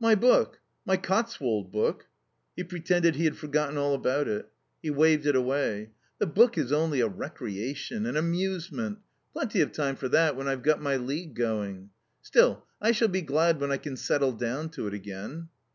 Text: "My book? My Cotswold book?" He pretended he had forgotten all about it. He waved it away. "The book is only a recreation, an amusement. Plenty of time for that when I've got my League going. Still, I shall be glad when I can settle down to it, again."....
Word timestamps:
"My 0.00 0.14
book? 0.14 0.60
My 0.86 0.96
Cotswold 0.96 1.70
book?" 1.70 2.06
He 2.56 2.64
pretended 2.64 3.14
he 3.14 3.24
had 3.26 3.36
forgotten 3.36 3.76
all 3.76 3.92
about 3.92 4.26
it. 4.26 4.50
He 4.82 4.88
waved 4.88 5.26
it 5.26 5.36
away. 5.36 5.90
"The 6.16 6.26
book 6.26 6.56
is 6.56 6.72
only 6.72 7.02
a 7.02 7.08
recreation, 7.08 8.06
an 8.06 8.16
amusement. 8.16 9.00
Plenty 9.34 9.60
of 9.60 9.72
time 9.72 9.96
for 9.96 10.08
that 10.08 10.34
when 10.34 10.48
I've 10.48 10.62
got 10.62 10.80
my 10.80 10.96
League 10.96 11.34
going. 11.34 11.90
Still, 12.22 12.64
I 12.80 12.92
shall 12.92 13.08
be 13.08 13.20
glad 13.20 13.60
when 13.60 13.70
I 13.70 13.76
can 13.76 13.98
settle 13.98 14.32
down 14.32 14.70
to 14.70 14.86
it, 14.86 14.94
again.".... 14.94 15.50